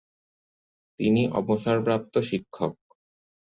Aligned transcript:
তিনি 0.99 1.21
অবসরপ্রাপ্ত 1.39 2.13
শিক্ষক। 2.29 2.73